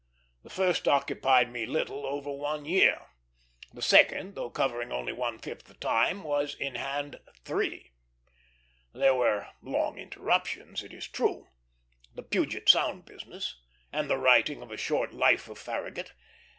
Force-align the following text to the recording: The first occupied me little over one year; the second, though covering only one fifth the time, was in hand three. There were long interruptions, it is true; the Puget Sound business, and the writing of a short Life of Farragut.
The 0.41 0.49
first 0.49 0.87
occupied 0.87 1.51
me 1.51 1.67
little 1.67 2.07
over 2.07 2.31
one 2.31 2.65
year; 2.65 3.05
the 3.71 3.83
second, 3.83 4.33
though 4.33 4.49
covering 4.49 4.91
only 4.91 5.13
one 5.13 5.37
fifth 5.37 5.65
the 5.65 5.75
time, 5.75 6.23
was 6.23 6.55
in 6.55 6.73
hand 6.73 7.19
three. 7.45 7.91
There 8.93 9.13
were 9.13 9.49
long 9.61 9.99
interruptions, 9.99 10.81
it 10.81 10.91
is 10.91 11.07
true; 11.07 11.49
the 12.15 12.23
Puget 12.23 12.67
Sound 12.67 13.05
business, 13.05 13.61
and 13.93 14.09
the 14.09 14.17
writing 14.17 14.63
of 14.63 14.71
a 14.71 14.75
short 14.77 15.13
Life 15.13 15.47
of 15.47 15.59
Farragut. 15.59 16.13